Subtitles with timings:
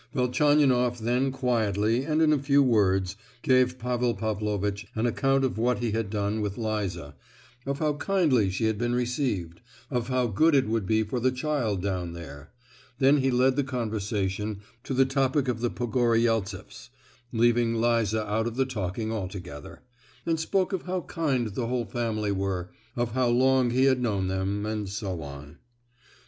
[0.15, 5.77] Velchaninoff then quietly, and in a few words, gave Pavel Pavlovitch an account of what
[5.77, 7.13] he had done with Liza,
[7.67, 9.61] of how kindly she had been received,
[9.91, 12.49] of how good it would be for the child down there;
[12.97, 16.89] then he led the conversation to the topic of the Pogoryeltseffs,
[17.31, 19.83] leaving Liza out of the talking altogether,
[20.25, 24.29] and spoke of how kind the whole family were, of how long he had known
[24.29, 25.59] them, and so on.